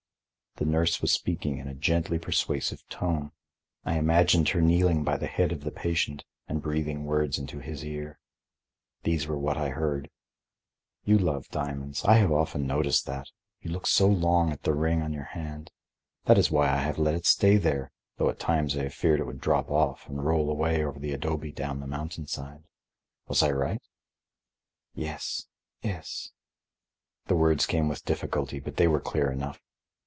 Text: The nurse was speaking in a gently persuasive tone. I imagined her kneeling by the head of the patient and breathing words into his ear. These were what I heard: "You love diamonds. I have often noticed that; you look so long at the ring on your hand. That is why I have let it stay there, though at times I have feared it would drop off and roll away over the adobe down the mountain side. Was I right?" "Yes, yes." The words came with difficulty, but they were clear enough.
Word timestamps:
The 0.57 0.65
nurse 0.65 1.01
was 1.01 1.13
speaking 1.13 1.57
in 1.59 1.67
a 1.69 1.73
gently 1.73 2.19
persuasive 2.19 2.83
tone. 2.89 3.31
I 3.85 3.97
imagined 3.97 4.49
her 4.49 4.61
kneeling 4.61 5.01
by 5.03 5.15
the 5.15 5.25
head 5.25 5.53
of 5.53 5.63
the 5.63 5.71
patient 5.71 6.25
and 6.45 6.61
breathing 6.61 7.05
words 7.05 7.39
into 7.39 7.59
his 7.59 7.85
ear. 7.85 8.19
These 9.03 9.27
were 9.27 9.37
what 9.39 9.55
I 9.55 9.69
heard: 9.69 10.09
"You 11.05 11.17
love 11.17 11.47
diamonds. 11.47 12.03
I 12.03 12.15
have 12.17 12.33
often 12.33 12.67
noticed 12.67 13.05
that; 13.05 13.29
you 13.61 13.71
look 13.71 13.87
so 13.87 14.07
long 14.07 14.51
at 14.51 14.63
the 14.63 14.73
ring 14.75 15.01
on 15.01 15.13
your 15.13 15.23
hand. 15.23 15.71
That 16.25 16.37
is 16.37 16.51
why 16.51 16.69
I 16.69 16.79
have 16.79 16.99
let 16.99 17.15
it 17.15 17.25
stay 17.25 17.55
there, 17.55 17.89
though 18.17 18.29
at 18.29 18.37
times 18.37 18.75
I 18.77 18.83
have 18.83 18.93
feared 18.93 19.21
it 19.21 19.25
would 19.25 19.39
drop 19.39 19.71
off 19.71 20.07
and 20.09 20.23
roll 20.23 20.51
away 20.51 20.83
over 20.83 20.99
the 20.99 21.13
adobe 21.13 21.53
down 21.53 21.79
the 21.79 21.87
mountain 21.87 22.27
side. 22.27 22.65
Was 23.27 23.41
I 23.41 23.49
right?" 23.51 23.81
"Yes, 24.93 25.47
yes." 25.81 26.31
The 27.27 27.35
words 27.37 27.65
came 27.65 27.87
with 27.87 28.05
difficulty, 28.05 28.59
but 28.59 28.75
they 28.75 28.87
were 28.89 28.99
clear 28.99 29.31
enough. 29.31 29.61